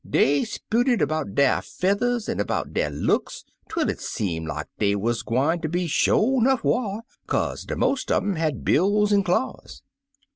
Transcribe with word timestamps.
Dey 0.03 0.45
'sputed 0.45 1.07
*bout 1.07 1.35
der 1.35 1.61
feathers 1.61 2.27
an* 2.27 2.39
*bout 2.43 2.73
der 2.73 2.89
looks 2.89 3.45
twel 3.69 3.87
it 3.87 4.01
seem 4.01 4.47
like 4.47 4.65
dey 4.79 4.95
wuz 4.95 5.17
gwine 5.23 5.61
ter 5.61 5.69
be 5.69 5.85
sho' 5.85 6.39
'nough 6.39 6.63
war, 6.63 7.03
kaze 7.27 7.65
de 7.67 7.75
most 7.75 8.11
un 8.11 8.31
um 8.31 8.35
had 8.35 8.65
bills 8.65 9.13
an' 9.13 9.21
claws. 9.21 9.83